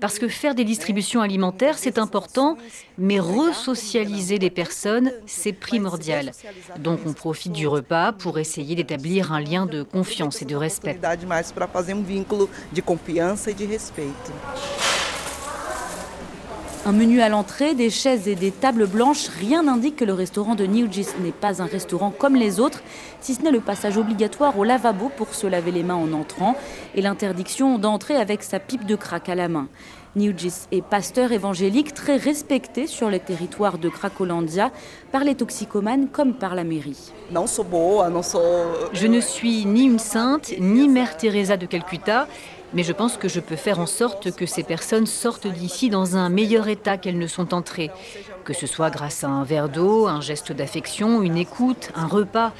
Parce 0.00 0.18
que 0.18 0.28
faire 0.28 0.54
des 0.54 0.64
distributions 0.64 1.20
alimentaires, 1.20 1.78
c'est 1.78 1.98
important, 1.98 2.56
mais 2.98 3.20
resocialiser 3.20 4.38
les 4.38 4.50
personnes, 4.50 5.12
c'est 5.26 5.52
primordial. 5.52 6.32
Donc 6.78 7.00
on 7.06 7.12
profite 7.12 7.52
du 7.52 7.66
repas 7.66 8.12
pour 8.12 8.38
essayer 8.38 8.74
d'établir 8.74 9.32
un 9.32 9.40
lien 9.40 9.66
de 9.66 9.82
confiance 9.82 10.42
et 10.42 10.44
de 10.44 10.56
respect. 10.56 10.98
Un 16.86 16.92
menu 16.92 17.20
à 17.20 17.28
l'entrée, 17.28 17.74
des 17.74 17.90
chaises 17.90 18.28
et 18.28 18.36
des 18.36 18.52
tables 18.52 18.86
blanches, 18.86 19.26
rien 19.26 19.64
n'indique 19.64 19.96
que 19.96 20.04
le 20.04 20.12
restaurant 20.12 20.54
de 20.54 20.66
Newgis 20.66 21.08
n'est 21.20 21.32
pas 21.32 21.60
un 21.60 21.66
restaurant 21.66 22.12
comme 22.16 22.36
les 22.36 22.60
autres, 22.60 22.80
si 23.20 23.34
ce 23.34 23.42
n'est 23.42 23.50
le 23.50 23.58
passage 23.58 23.96
obligatoire 23.96 24.56
au 24.56 24.62
lavabo 24.62 25.10
pour 25.16 25.34
se 25.34 25.48
laver 25.48 25.72
les 25.72 25.82
mains 25.82 25.96
en 25.96 26.12
entrant 26.12 26.54
et 26.94 27.02
l'interdiction 27.02 27.78
d'entrer 27.78 28.14
avec 28.14 28.44
sa 28.44 28.60
pipe 28.60 28.86
de 28.86 28.94
crack 28.94 29.28
à 29.28 29.34
la 29.34 29.48
main. 29.48 29.66
Newgis 30.14 30.68
est 30.70 30.80
pasteur 30.80 31.32
évangélique 31.32 31.92
très 31.92 32.16
respecté 32.16 32.86
sur 32.86 33.10
les 33.10 33.18
territoires 33.20 33.78
de 33.78 33.88
Cracolandia 33.88 34.70
par 35.10 35.24
les 35.24 35.34
toxicomanes 35.34 36.06
comme 36.08 36.34
par 36.34 36.54
la 36.54 36.62
mairie. 36.62 37.12
Je 38.92 39.06
ne 39.06 39.20
suis 39.20 39.66
ni 39.66 39.84
une 39.84 39.98
sainte, 39.98 40.52
ni 40.58 40.88
Mère 40.88 41.16
Teresa 41.16 41.56
de 41.56 41.66
Calcutta, 41.66 42.28
mais 42.76 42.82
je 42.82 42.92
pense 42.92 43.16
que 43.16 43.26
je 43.26 43.40
peux 43.40 43.56
faire 43.56 43.80
en 43.80 43.86
sorte 43.86 44.32
que 44.32 44.44
ces 44.44 44.62
personnes 44.62 45.06
sortent 45.06 45.46
d'ici 45.46 45.88
dans 45.88 46.18
un 46.18 46.28
meilleur 46.28 46.68
état 46.68 46.98
qu'elles 46.98 47.18
ne 47.18 47.26
sont 47.26 47.54
entrées. 47.54 47.90
Que 48.44 48.52
ce 48.52 48.66
soit 48.66 48.90
grâce 48.90 49.24
à 49.24 49.28
un 49.28 49.44
verre 49.44 49.70
d'eau, 49.70 50.06
un 50.08 50.20
geste 50.20 50.52
d'affection, 50.52 51.22
une 51.22 51.38
écoute, 51.38 51.88
un 51.94 52.06
repas. 52.06 52.52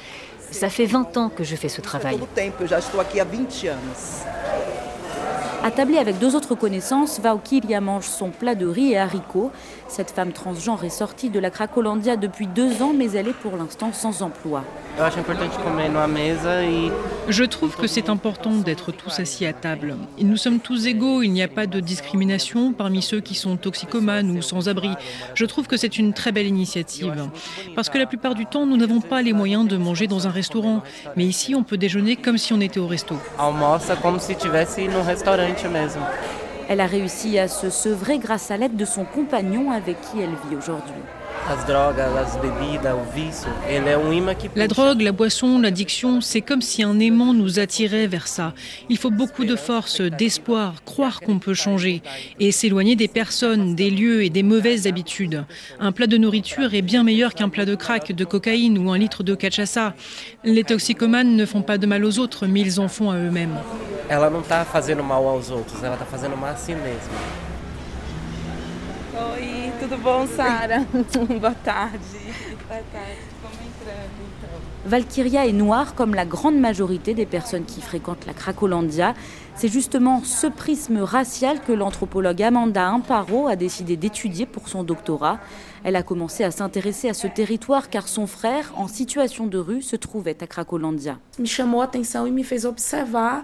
Ça 0.49 0.69
fait 0.69 0.87
20 0.87 1.17
ans 1.17 1.29
que 1.29 1.43
je 1.43 1.55
fais 1.55 1.69
ce 1.69 1.81
travail. 1.81 2.17
Attablée 5.63 5.97
avec 5.97 6.19
deux 6.19 6.35
autres 6.35 6.55
connaissances, 6.55 7.19
Valkyria 7.19 7.81
mange 7.81 8.05
son 8.05 8.29
plat 8.29 8.55
de 8.55 8.65
riz 8.65 8.91
et 8.91 8.97
haricots. 8.97 9.51
Cette 9.87 10.11
femme 10.11 10.31
transgenre 10.31 10.83
est 10.83 10.89
sortie 10.89 11.29
de 11.29 11.39
la 11.39 11.49
Cracolandia 11.49 12.15
depuis 12.15 12.47
deux 12.47 12.81
ans, 12.81 12.93
mais 12.95 13.11
elle 13.11 13.27
est 13.29 13.33
pour 13.33 13.57
l'instant 13.57 13.91
sans 13.91 14.21
emploi. 14.21 14.63
Je 17.29 17.43
trouve 17.43 17.75
que 17.75 17.87
c'est 17.87 18.09
important 18.09 18.51
d'être 18.51 18.91
tous 18.91 19.19
assis 19.19 19.45
à 19.45 19.53
table. 19.53 19.95
Nous 20.19 20.37
sommes 20.37 20.59
tous 20.59 20.87
égaux, 20.87 21.21
il 21.21 21.31
n'y 21.31 21.43
a 21.43 21.47
pas 21.47 21.67
de 21.67 21.79
discrimination 21.79 22.73
parmi 22.73 23.01
ceux 23.01 23.19
qui 23.19 23.35
sont 23.35 23.57
toxicomanes 23.57 24.31
ou 24.31 24.41
sans 24.41 24.69
abri. 24.69 24.89
Je 25.35 25.45
trouve 25.45 25.67
que 25.67 25.77
c'est 25.77 25.97
une 25.97 26.13
très 26.13 26.31
belle 26.31 26.47
initiative. 26.47 27.29
Parce 27.75 27.89
que 27.89 27.97
la 27.97 28.05
plupart 28.05 28.35
du 28.35 28.45
temps, 28.45 28.65
nous 28.65 28.77
n'avons 28.77 29.01
pas 29.01 29.21
les 29.21 29.33
moyens 29.33 29.67
de 29.67 29.77
manger 29.77 30.07
dans 30.07 30.27
un 30.27 30.31
restaurant. 30.31 30.81
Mais 31.15 31.25
ici, 31.25 31.55
on 31.55 31.63
peut 31.63 31.77
déjeuner 31.77 32.15
comme 32.15 32.37
si 32.37 32.53
on 32.53 32.61
était 32.61 32.79
au 32.79 32.87
resto. 32.87 33.15
Elle 36.69 36.81
a 36.81 36.85
réussi 36.85 37.39
à 37.39 37.47
se 37.47 37.69
sevrer 37.69 38.19
grâce 38.19 38.51
à 38.51 38.57
l'aide 38.57 38.75
de 38.75 38.85
son 38.85 39.05
compagnon 39.05 39.71
avec 39.71 40.01
qui 40.01 40.19
elle 40.19 40.35
vit 40.49 40.55
aujourd'hui. 40.55 40.93
La 44.55 44.67
drogue, 44.67 45.01
la 45.01 45.11
boisson, 45.11 45.59
l'addiction, 45.59 46.21
c'est 46.21 46.41
comme 46.41 46.61
si 46.61 46.83
un 46.83 46.99
aimant 46.99 47.33
nous 47.33 47.59
attirait 47.59 48.07
vers 48.07 48.27
ça. 48.27 48.53
Il 48.89 48.97
faut 48.97 49.11
beaucoup 49.11 49.45
de 49.45 49.55
force, 49.55 50.01
d'espoir, 50.01 50.83
croire 50.83 51.21
qu'on 51.21 51.39
peut 51.39 51.53
changer 51.53 52.01
et 52.39 52.51
s'éloigner 52.51 52.95
des 52.95 53.07
personnes, 53.07 53.75
des 53.75 53.89
lieux 53.89 54.23
et 54.23 54.29
des 54.29 54.43
mauvaises 54.43 54.87
habitudes. 54.87 55.45
Un 55.79 55.91
plat 55.91 56.07
de 56.07 56.17
nourriture 56.17 56.73
est 56.73 56.81
bien 56.81 57.03
meilleur 57.03 57.33
qu'un 57.33 57.49
plat 57.49 57.65
de 57.65 57.75
crack, 57.75 58.11
de 58.11 58.25
cocaïne 58.25 58.77
ou 58.77 58.91
un 58.91 58.97
litre 58.97 59.23
de 59.23 59.35
cachaça. 59.35 59.93
Les 60.43 60.63
toxicomanes 60.63 61.35
ne 61.35 61.45
font 61.45 61.61
pas 61.61 61.77
de 61.77 61.87
mal 61.87 62.03
aux 62.03 62.19
autres, 62.19 62.45
mais 62.47 62.61
ils 62.61 62.79
en 62.79 62.87
font 62.87 63.11
à 63.11 63.17
eux-mêmes. 63.17 63.57
Ela 64.09 64.29
não 64.29 64.41
mal 65.03 65.23
aos 65.25 65.51
outros, 65.51 65.83
ela 65.83 65.95
está 65.95 66.05
fazendo 66.05 66.37
mal 66.37 66.53
a 66.53 66.55
si 66.55 66.73
mesma. 66.73 67.17
Valkyria 74.85 75.45
est 75.45 75.53
noire 75.53 75.95
comme 75.95 76.13
la 76.13 76.25
grande 76.25 76.57
majorité 76.57 77.13
des 77.13 77.25
personnes 77.25 77.65
qui 77.65 77.81
fréquentent 77.81 78.25
la 78.25 78.33
Cracolandia. 78.33 79.13
C'est 79.55 79.67
justement 79.67 80.21
ce 80.23 80.47
prisme 80.47 80.99
racial 80.99 81.61
que 81.61 81.71
l'anthropologue 81.71 82.41
Amanda 82.41 82.87
Imparo 82.87 83.47
a 83.47 83.55
décidé 83.55 83.97
d'étudier 83.97 84.45
pour 84.45 84.69
son 84.69 84.83
doctorat. 84.83 85.39
Elle 85.83 85.95
a 85.95 86.03
commencé 86.03 86.43
à 86.43 86.51
s'intéresser 86.51 87.09
à 87.09 87.13
ce 87.13 87.27
territoire 87.27 87.89
car 87.89 88.07
son 88.07 88.27
frère, 88.27 88.71
en 88.75 88.87
situation 88.87 89.47
de 89.47 89.57
rue, 89.57 89.81
se 89.81 89.95
trouvait 89.95 90.37
à 90.41 90.47
Cracolandia. 90.47 91.17
Me 91.39 91.45
chamou 91.45 91.81
a 91.81 91.85
atenção 91.85 92.27
e 92.27 92.31
me 92.31 92.43
fez 92.43 92.65
observar 92.65 93.43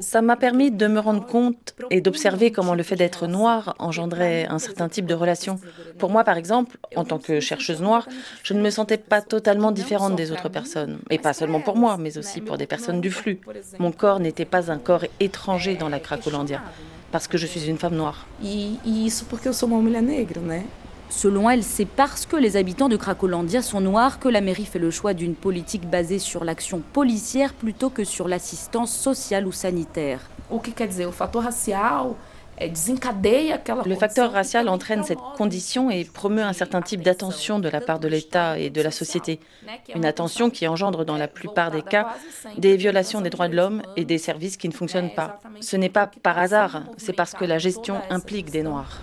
ça 0.00 0.22
m'a 0.22 0.36
permis 0.36 0.70
de 0.70 0.86
me 0.86 1.00
rendre 1.00 1.26
compte 1.26 1.74
et 1.90 2.00
d'observer 2.00 2.50
comment 2.50 2.74
le 2.74 2.82
fait 2.82 2.96
d'être 2.96 3.26
noir 3.26 3.74
engendrait 3.78 4.46
un 4.48 4.58
certain 4.58 4.88
type 4.88 5.06
de 5.06 5.14
relation. 5.14 5.58
Pour 5.98 6.10
moi, 6.10 6.22
par 6.24 6.36
exemple, 6.36 6.78
en 6.94 7.04
tant 7.04 7.18
que 7.18 7.40
chercheuse 7.40 7.80
noire, 7.80 8.08
je 8.42 8.54
ne 8.54 8.60
me 8.60 8.70
sentais 8.70 8.98
pas 8.98 9.20
totalement 9.20 9.72
différente 9.72 10.16
des 10.16 10.30
autres 10.30 10.48
personnes. 10.48 10.98
Et 11.10 11.18
pas 11.18 11.32
seulement 11.32 11.60
pour 11.60 11.76
moi, 11.76 11.96
mais 11.98 12.18
aussi 12.18 12.40
pour 12.40 12.56
des 12.56 12.66
personnes 12.66 13.00
du 13.00 13.10
flux. 13.10 13.40
Mon 13.78 13.92
corps 13.92 14.20
n'était 14.20 14.44
pas 14.44 14.70
un 14.70 14.78
corps 14.78 15.04
étranger 15.20 15.74
dans 15.74 15.88
la 15.88 15.98
Cracolandia, 15.98 16.62
parce 17.10 17.26
que 17.26 17.38
je 17.38 17.46
suis 17.46 17.66
une 17.68 17.78
femme 17.78 17.96
noire. 17.96 18.26
E, 18.42 18.78
e 18.84 19.06
isso 19.06 19.24
porque 19.26 19.48
eu 19.48 19.54
sou 19.54 19.66
uma 19.68 19.80
mulher 19.80 20.02
negra, 20.02 20.40
né? 20.40 20.66
Selon 21.08 21.48
elle, 21.48 21.62
c'est 21.62 21.86
parce 21.86 22.26
que 22.26 22.36
les 22.36 22.56
habitants 22.56 22.88
de 22.88 22.96
Cracolandia 22.96 23.62
sont 23.62 23.80
noirs 23.80 24.18
que 24.18 24.28
la 24.28 24.40
mairie 24.40 24.66
fait 24.66 24.78
le 24.78 24.90
choix 24.90 25.14
d'une 25.14 25.34
politique 25.34 25.88
basée 25.88 26.18
sur 26.18 26.44
l'action 26.44 26.82
policière 26.92 27.54
plutôt 27.54 27.90
que 27.90 28.04
sur 28.04 28.28
l'assistance 28.28 28.94
sociale 28.94 29.46
ou 29.46 29.52
sanitaire. 29.52 30.20
Le 33.84 33.94
facteur 33.96 34.32
racial 34.32 34.68
entraîne 34.68 35.04
cette 35.04 35.18
condition 35.36 35.90
et 35.90 36.04
promeut 36.04 36.42
un 36.42 36.54
certain 36.54 36.80
type 36.80 37.02
d'attention 37.02 37.58
de 37.58 37.68
la 37.68 37.80
part 37.80 38.00
de 38.00 38.08
l'État 38.08 38.58
et 38.58 38.70
de 38.70 38.80
la 38.80 38.90
société. 38.90 39.40
Une 39.94 40.06
attention 40.06 40.48
qui 40.48 40.66
engendre 40.66 41.04
dans 41.04 41.18
la 41.18 41.28
plupart 41.28 41.70
des 41.70 41.82
cas 41.82 42.08
des 42.56 42.76
violations 42.76 43.20
des 43.20 43.30
droits 43.30 43.48
de 43.48 43.56
l'homme 43.56 43.82
et 43.96 44.04
des 44.04 44.18
services 44.18 44.56
qui 44.56 44.68
ne 44.68 44.74
fonctionnent 44.74 45.14
pas. 45.14 45.38
Ce 45.60 45.76
n'est 45.76 45.90
pas 45.90 46.10
par 46.22 46.38
hasard, 46.38 46.82
c'est 46.96 47.12
parce 47.12 47.34
que 47.34 47.44
la 47.44 47.58
gestion 47.58 48.00
implique 48.08 48.50
des 48.50 48.62
Noirs. 48.62 49.02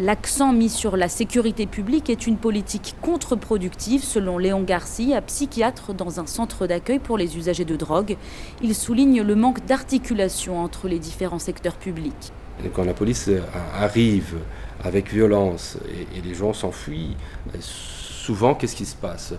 L'accent 0.00 0.52
mis 0.52 0.70
sur 0.70 0.96
la 0.96 1.08
sécurité 1.08 1.66
publique 1.66 2.10
est 2.10 2.26
une 2.26 2.36
politique 2.36 2.96
contre-productive, 3.00 4.02
selon 4.02 4.38
Léon 4.38 4.64
Garcia, 4.64 5.22
psychiatre 5.22 5.94
dans 5.94 6.18
un 6.18 6.26
centre 6.26 6.66
d'accueil 6.66 6.98
pour 6.98 7.16
les 7.16 7.36
usagers 7.36 7.64
de 7.64 7.76
drogue. 7.76 8.16
Il 8.60 8.74
souligne 8.74 9.22
le 9.22 9.36
manque 9.36 9.64
d'articulation 9.66 10.58
entre 10.58 10.88
les 10.88 10.98
différents 10.98 11.38
secteurs 11.38 11.76
publics. 11.76 12.32
Quand 12.72 12.82
la 12.82 12.92
police 12.92 13.30
arrive 13.72 14.38
avec 14.82 15.12
violence 15.12 15.78
et, 16.16 16.20
les 16.22 16.34
gens 16.34 16.52
s'enfuient, 16.52 17.16
souvent, 17.60 18.56
qu'est-ce 18.56 18.74
qui 18.74 18.86
se 18.86 18.96
passe? 18.96 19.34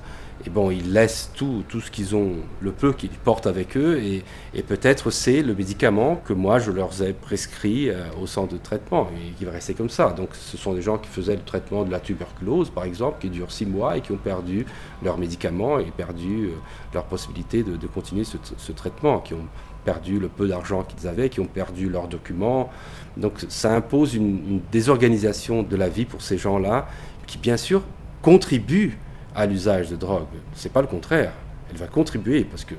Et 0.45 0.49
bon, 0.49 0.69
ils 0.69 0.91
laissent 0.91 1.31
tout, 1.33 1.63
tout 1.69 1.79
ce 1.79 1.89
qu'ils 1.89 2.15
ont, 2.15 2.33
le 2.59 2.71
peu 2.71 2.91
qu'ils 2.91 3.09
portent 3.09 3.47
avec 3.47 3.77
eux, 3.77 4.01
et, 4.01 4.23
peut-être 4.67 5.09
c'est 5.09 5.41
le 5.41 5.55
médicament 5.55 6.17
que 6.25 6.33
moi 6.33 6.59
je 6.59 6.71
leur 6.71 7.01
ai 7.01 7.13
prescrit 7.13 7.89
euh, 7.89 8.03
au 8.21 8.27
centre 8.27 8.53
de 8.53 8.57
traitement, 8.57 9.07
et 9.15 9.31
qui 9.33 9.45
va 9.45 9.51
rester 9.51 9.73
comme 9.73 9.89
ça. 9.89 10.11
Donc 10.11 10.29
ce 10.33 10.57
sont 10.57 10.73
des 10.73 10.81
gens 10.81 10.97
qui 10.97 11.07
faisaient 11.07 11.35
le 11.35 11.43
traitement 11.43 11.83
de 11.83 11.91
la 11.91 11.99
tuberculose, 11.99 12.69
par 12.69 12.83
exemple, 12.83 13.21
qui 13.21 13.29
dure 13.29 13.51
six 13.51 13.65
mois 13.65 13.97
et 13.97 14.01
qui 14.01 14.11
ont 14.11 14.17
perdu 14.17 14.65
leur 15.03 15.17
médicament 15.17 15.79
et 15.79 15.85
perdu 15.85 16.47
euh, 16.47 16.51
leur 16.93 17.05
possibilité 17.05 17.63
de, 17.63 17.87
continuer 17.87 18.23
ce, 18.25 18.71
traitement, 18.73 19.19
qui 19.19 19.33
ont 19.33 19.47
perdu 19.85 20.19
le 20.19 20.27
peu 20.27 20.47
d'argent 20.47 20.83
qu'ils 20.83 21.07
avaient, 21.07 21.29
qui 21.29 21.39
ont 21.39 21.45
perdu 21.45 21.89
leurs 21.89 22.07
documents. 22.07 22.69
Donc 23.15 23.33
ça 23.47 23.73
impose 23.73 24.15
une, 24.15 24.41
une 24.49 24.61
désorganisation 24.71 25.63
de 25.63 25.75
la 25.75 25.87
vie 25.87 26.05
pour 26.05 26.21
ces 26.21 26.37
gens-là, 26.37 26.87
qui 27.25 27.37
bien 27.37 27.57
sûr 27.57 27.83
contribuent 28.21 28.97
à 29.35 29.45
l'usage 29.45 29.89
de 29.89 29.95
drogue. 29.95 30.27
C'est 30.53 30.71
pas 30.71 30.81
le 30.81 30.87
contraire. 30.87 31.33
Elle 31.69 31.77
va 31.77 31.87
contribuer 31.87 32.43
parce 32.43 32.63
que 32.63 32.75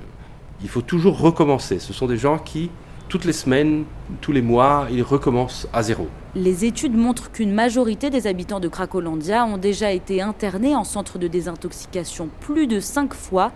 il 0.62 0.68
faut 0.68 0.82
toujours 0.82 1.18
recommencer. 1.18 1.78
Ce 1.78 1.92
sont 1.92 2.06
des 2.06 2.16
gens 2.16 2.38
qui, 2.38 2.70
toutes 3.08 3.24
les 3.24 3.32
semaines, 3.32 3.84
tous 4.20 4.32
les 4.32 4.42
mois, 4.42 4.86
ils 4.90 5.02
recommencent 5.02 5.68
à 5.72 5.82
zéro. 5.82 6.08
Les 6.34 6.64
études 6.64 6.96
montrent 6.96 7.30
qu'une 7.30 7.52
majorité 7.52 8.10
des 8.10 8.26
habitants 8.26 8.60
de 8.60 8.68
Cracolandia 8.68 9.44
ont 9.44 9.58
déjà 9.58 9.92
été 9.92 10.22
internés 10.22 10.74
en 10.74 10.84
centre 10.84 11.18
de 11.18 11.28
désintoxication 11.28 12.28
plus 12.40 12.66
de 12.66 12.80
cinq 12.80 13.14
fois. 13.14 13.52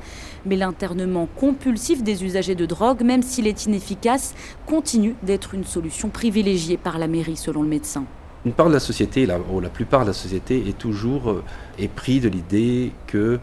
Mais 0.47 0.57
l'internement 0.57 1.27
compulsif 1.37 2.03
des 2.03 2.25
usagers 2.25 2.55
de 2.55 2.67
drogue, 2.67 3.03
même 3.03 3.23
s'il 3.23 3.47
est 3.47 3.67
inefficace, 3.67 4.35
continue 4.67 5.15
d'être 5.23 5.55
une 5.55 5.65
solution 5.65 6.11
privilégiée 6.11 6.77
par 6.77 6.99
la 6.99 7.09
mairie, 7.09 7.37
selon 7.37 7.63
le 7.63 7.69
médecin. 7.69 8.05
Une 8.47 8.53
part 8.53 8.69
de 8.69 8.73
la 8.73 8.81
société, 8.81 9.27
la, 9.27 9.39
la 9.61 9.69
plupart 9.69 10.03
de 10.03 10.07
la 10.09 10.13
société, 10.15 10.67
est 10.67 10.79
toujours 10.79 11.31
euh, 11.31 11.45
épris 11.79 12.21
de 12.21 12.29
l'idée 12.31 12.93
que 13.07 13.39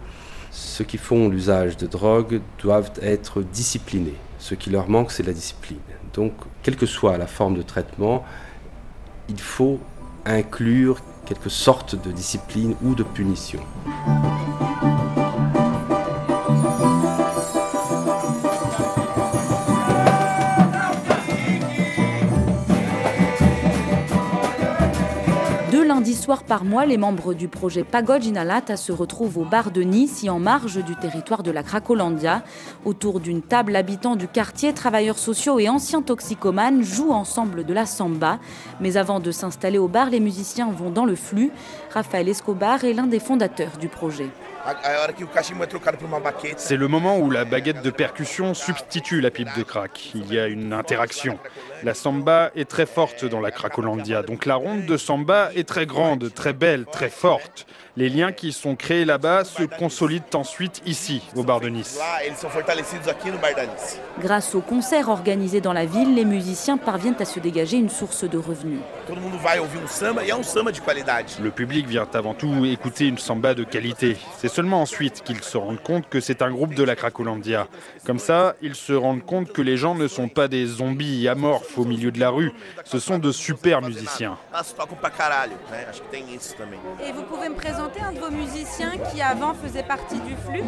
ceux 0.50 0.84
qui 0.84 0.98
font 0.98 1.30
l'usage 1.30 1.78
de 1.78 1.86
drogue 1.86 2.42
doivent 2.60 2.92
être 3.02 3.44
disciplinés. 3.44 4.16
Ce 4.40 4.56
qui 4.56 4.72
leur 4.72 4.90
manque, 4.90 5.12
c'est 5.12 5.22
la 5.22 5.34
discipline. 5.34 5.78
Donc, 6.16 6.34
quelle 6.64 6.76
que 6.76 6.88
soit 6.88 7.16
la 7.20 7.28
forme 7.28 7.56
de 7.56 7.62
traitement, 7.62 8.26
il 9.30 9.40
faut 9.40 9.80
inclure 10.26 11.00
quelque 11.28 11.50
sorte 11.50 11.96
de 12.04 12.12
discipline 12.12 12.76
ou 12.82 12.96
de 12.96 13.04
punition. 13.04 13.60
Soir 26.28 26.44
par 26.44 26.66
mois, 26.66 26.86
les 26.86 26.98
membres 26.98 27.34
du 27.34 27.48
projet 27.48 27.86
Pagode 27.86 28.26
Inalata 28.26 28.76
se 28.76 28.92
retrouvent 28.92 29.38
au 29.38 29.46
bar 29.46 29.72
de 29.72 29.82
Nice, 29.82 30.26
en 30.28 30.40
marge 30.40 30.84
du 30.84 30.94
territoire 30.98 31.42
de 31.42 31.52
la 31.52 31.64
Cracolandia. 31.64 32.44
Autour 32.84 33.22
d'une 33.22 33.42
table, 33.42 33.78
habitants 33.78 34.18
du 34.18 34.28
quartier, 34.28 34.74
travailleurs 34.74 35.20
sociaux 35.20 35.58
et 35.58 35.70
anciens 35.70 36.02
toxicomanes 36.02 36.84
jouent 36.84 37.14
ensemble 37.14 37.64
de 37.64 37.74
la 37.74 37.86
samba. 37.86 38.40
Mais 38.82 38.98
avant 38.98 39.22
de 39.22 39.32
s'installer 39.32 39.78
au 39.78 39.88
bar, 39.88 40.10
les 40.10 40.20
musiciens 40.20 40.70
vont 40.70 40.90
dans 40.90 41.06
le 41.06 41.16
flux. 41.16 41.50
Raphaël 41.98 42.30
Escobar 42.30 42.84
est 42.84 42.94
l'un 42.94 43.08
des 43.08 43.20
fondateurs 43.20 43.76
du 43.80 43.88
projet. 43.88 44.30
C'est 46.58 46.78
le 46.78 46.88
moment 46.88 47.18
où 47.18 47.32
la 47.32 47.44
baguette 47.44 47.82
de 47.82 47.90
percussion 47.90 48.54
substitue 48.54 49.20
la 49.20 49.32
pipe 49.32 49.48
de 49.58 49.64
crack. 49.64 50.12
Il 50.14 50.32
y 50.32 50.38
a 50.38 50.46
une 50.46 50.74
interaction. 50.74 51.40
La 51.82 51.96
samba 51.96 52.52
est 52.56 52.70
très 52.70 52.86
forte 52.86 53.26
dans 53.26 53.40
la 53.40 53.50
Cracolandia, 53.50 54.22
donc 54.22 54.46
la 54.46 54.54
ronde 54.54 54.86
de 54.86 54.96
samba 54.96 55.50
est 55.56 55.68
très 55.68 55.88
grande, 55.88 56.32
très 56.32 56.54
belle, 56.54 56.86
très 56.86 57.10
forte. 57.10 57.66
Les 57.96 58.10
liens 58.10 58.32
qui 58.32 58.52
sont 58.52 58.76
créés 58.76 59.06
là-bas 59.06 59.44
se 59.44 59.64
consolident 59.64 60.36
ensuite 60.36 60.84
ici, 60.86 61.24
au 61.36 61.44
bar 61.44 61.62
de 61.62 61.70
Nice. 61.70 62.00
Grâce 64.20 64.54
aux 64.54 64.62
concerts 64.62 65.10
organisés 65.10 65.62
dans 65.62 65.74
la 65.74 65.86
ville, 65.86 66.14
les 66.14 66.26
musiciens 66.26 66.78
parviennent 66.78 67.16
à 67.20 67.26
se 67.26 67.40
dégager 67.40 67.78
une 67.78 67.90
source 67.90 68.24
de 68.24 68.38
revenus. 68.38 68.82
Le 71.42 71.50
public 71.52 71.88
vient 71.88 72.08
avant 72.14 72.34
tout 72.34 72.66
écouter 72.66 73.08
une 73.08 73.18
samba 73.18 73.54
de 73.54 73.64
qualité. 73.64 74.18
C'est 74.38 74.50
seulement 74.50 74.82
ensuite 74.82 75.24
qu'ils 75.24 75.42
se 75.44 75.58
rendent 75.58 75.82
compte 75.82 76.10
que 76.10 76.20
c'est 76.20 76.42
un 76.42 76.52
groupe 76.52 76.74
de 76.74 76.84
la 76.84 76.96
Cracolandia. 76.96 77.68
Comme 78.06 78.20
ça, 78.20 78.56
ils 78.62 78.76
se 78.76 78.94
rendent 78.94 79.26
compte 79.26 79.54
que 79.54 79.62
les 79.62 79.78
gens 79.78 79.96
ne 79.96 80.08
sont 80.08 80.28
pas 80.28 80.48
des 80.48 80.66
zombies 80.66 81.28
amorphes 81.28 81.78
au 81.78 81.86
milieu 81.86 82.12
de 82.12 82.20
la 82.20 82.30
rue. 82.30 82.52
Ce 82.84 83.00
sont 83.00 83.18
de 83.18 83.32
super 83.32 83.82
musiciens. 83.82 84.38
Et 87.06 87.12
vous 87.12 87.24
pouvez 87.24 87.50
me 87.50 87.56
présenter 87.56 88.02
un 88.02 88.12
de 88.12 88.20
vos 88.20 88.32
musiciens 88.32 88.94
qui 89.12 89.22
avant 89.22 89.54
faisait 89.54 89.84
partie 89.84 90.20
du 90.20 90.36
flux? 90.46 90.64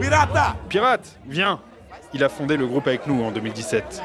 Pirata 0.00 0.56
Pirate, 0.68 1.18
viens 1.26 1.60
Il 2.12 2.22
a 2.22 2.28
fondé 2.28 2.56
le 2.56 2.66
groupe 2.66 2.86
avec 2.86 3.06
nous 3.06 3.22
en 3.22 3.30
2017. 3.30 4.02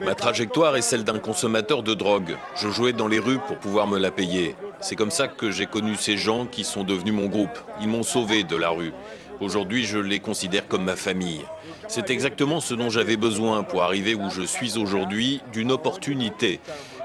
Ma 0.00 0.14
trajectoire 0.14 0.76
est 0.76 0.82
celle 0.82 1.04
d'un 1.04 1.18
consommateur 1.18 1.82
de 1.82 1.92
drogue. 1.92 2.36
Je 2.56 2.68
jouais 2.68 2.92
dans 2.94 3.08
les 3.08 3.18
rues 3.18 3.38
pour 3.46 3.58
pouvoir 3.58 3.86
me 3.86 3.98
la 3.98 4.10
payer. 4.10 4.56
C'est 4.80 4.96
comme 4.96 5.10
ça 5.10 5.28
que 5.28 5.50
j'ai 5.50 5.66
connu 5.66 5.96
ces 5.96 6.16
gens 6.16 6.46
qui 6.46 6.64
sont 6.64 6.82
devenus 6.82 7.12
mon 7.12 7.26
groupe. 7.26 7.58
Ils 7.80 7.88
m'ont 7.88 8.02
sauvé 8.02 8.42
de 8.42 8.56
la 8.56 8.70
rue. 8.70 8.92
Aujourd'hui, 9.40 9.84
je 9.84 9.98
les 9.98 10.18
considère 10.18 10.66
comme 10.66 10.84
ma 10.84 10.96
famille. 10.96 11.42
C'est 11.88 12.08
exactement 12.08 12.60
ce 12.60 12.72
dont 12.72 12.88
j'avais 12.88 13.18
besoin 13.18 13.62
pour 13.62 13.82
arriver 13.82 14.14
où 14.14 14.30
je 14.30 14.42
suis 14.42 14.78
aujourd'hui, 14.78 15.42
d'une 15.52 15.70
opportunité. 15.70 16.60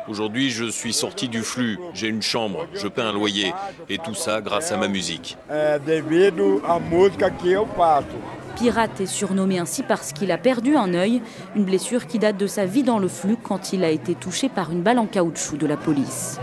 Aujourd'hui, 0.08 0.50
je 0.50 0.66
suis 0.66 0.94
sorti 0.94 1.28
du 1.28 1.42
flux, 1.42 1.78
j'ai 1.94 2.08
une 2.08 2.22
chambre, 2.22 2.68
je 2.74 2.88
paie 2.88 3.02
un 3.02 3.14
loyer, 3.14 3.54
et 3.90 3.98
tout 3.98 4.16
ça 4.16 4.42
grâce 4.42 4.72
à 4.72 4.78
ma 4.78 4.88
musique. 4.88 5.38
Pirate 8.56 9.02
est 9.02 9.06
surnommé 9.06 9.60
ainsi 9.60 9.84
parce 9.84 10.14
qu'il 10.14 10.32
a 10.32 10.38
perdu 10.38 10.76
un 10.76 10.94
œil, 10.94 11.22
une 11.56 11.66
blessure 11.66 12.08
qui 12.08 12.20
date 12.20 12.38
de 12.38 12.48
sa 12.48 12.66
vie 12.66 12.84
dans 12.84 13.00
le 13.00 13.08
flux 13.08 13.38
quand 13.42 13.74
il 13.74 13.84
a 13.84 13.90
été 13.90 14.16
touché 14.16 14.50
par 14.50 14.72
une 14.72 14.82
balle 14.82 15.00
en 15.00 15.06
caoutchouc 15.08 15.58
de 15.58 15.68
la 15.68 15.78
police. 15.78 16.40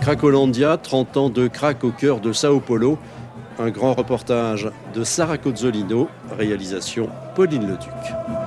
Cracolandia, 0.00 0.76
30 0.76 1.16
ans 1.16 1.30
de 1.30 1.46
crack 1.46 1.84
au 1.84 1.90
cœur 1.90 2.20
de 2.20 2.32
Sao 2.32 2.60
Paulo, 2.60 2.98
Un 3.58 3.70
grand 3.70 3.92
reportage 3.92 4.70
de 4.94 5.04
Sarah 5.04 5.36
Cozzolino, 5.36 6.08
réalisation 6.36 7.10
Pauline 7.34 7.68
Leduc. 7.68 8.39